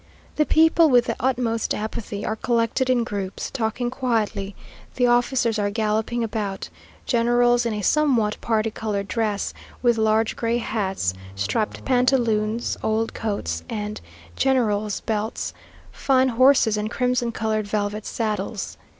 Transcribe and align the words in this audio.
The 0.37 0.47
people, 0.47 0.89
with 0.89 1.05
the 1.05 1.15
utmost 1.19 1.75
apathy, 1.75 2.25
are 2.25 2.35
collected 2.35 2.89
in 2.89 3.03
groups, 3.03 3.51
talking 3.51 3.91
quietly; 3.91 4.55
the 4.95 5.05
officers 5.05 5.59
are 5.59 5.69
galloping 5.69 6.23
about; 6.23 6.69
generals, 7.05 7.67
in 7.67 7.73
a 7.75 7.83
somewhat 7.83 8.41
party 8.41 8.71
coloured 8.71 9.07
dress, 9.07 9.53
with 9.83 9.99
large 9.99 10.35
gray 10.35 10.57
hats, 10.57 11.13
striped 11.35 11.85
pantaloons, 11.85 12.77
old 12.81 13.13
coats, 13.13 13.63
and 13.69 14.01
generals' 14.35 15.01
belts, 15.01 15.53
fine 15.91 16.29
horses, 16.29 16.77
and 16.77 16.89
crimson 16.89 17.31
coloured 17.31 17.67
velvet 17.67 18.07
saddles. 18.07 18.77